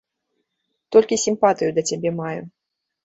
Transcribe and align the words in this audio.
Толькі 0.97 1.21
сімпатыю 1.25 1.69
да 1.77 1.81
цябе 1.93 2.17
маю. 2.21 2.39